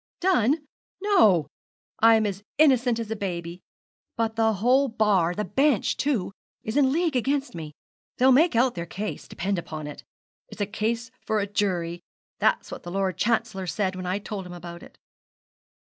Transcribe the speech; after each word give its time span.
'Done! 0.19 0.67
no, 0.99 1.45
I 1.99 2.15
am 2.15 2.25
as 2.25 2.43
innocent 2.57 2.97
as 2.97 3.11
a 3.11 3.15
baby; 3.15 3.61
but 4.17 4.35
the 4.35 4.53
whole 4.53 4.87
Bar 4.87 5.35
the 5.35 5.45
Bench 5.45 5.95
too 5.95 6.33
is 6.63 6.75
in 6.75 6.91
league 6.91 7.15
against 7.15 7.53
me. 7.53 7.75
They'll 8.17 8.31
make 8.31 8.55
out 8.55 8.73
their 8.73 8.87
case, 8.87 9.27
depend 9.27 9.59
upon 9.59 9.85
it. 9.85 10.03
"It's 10.47 10.59
a 10.59 10.65
case 10.65 11.11
for 11.23 11.39
a 11.39 11.45
jury;" 11.45 12.01
that's 12.39 12.71
what 12.71 12.81
the 12.81 12.89
Lord 12.89 13.15
Chancellor 13.19 13.67
said 13.67 13.95
when 13.95 14.07
I 14.07 14.17
told 14.17 14.47
him 14.47 14.53
about 14.53 14.81
it.' 14.81 14.97